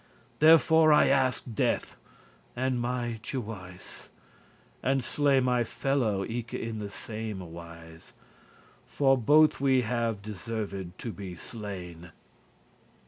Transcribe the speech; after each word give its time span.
Therefore 0.39 0.91
I 0.91 1.09
aske 1.09 1.43
death 1.53 1.95
and 2.55 2.81
my 2.81 3.19
jewise*. 3.21 4.09
*judgement 4.83 4.97
But 4.97 5.03
slay 5.03 5.39
my 5.39 5.63
fellow 5.63 6.25
eke 6.25 6.55
in 6.55 6.79
the 6.79 6.89
same 6.89 7.41
wise, 7.53 8.13
For 8.87 9.15
both 9.15 9.61
we 9.61 9.81
have 9.83 10.23
deserved 10.23 10.97
to 10.97 11.11
be 11.11 11.35
slain." 11.35 12.09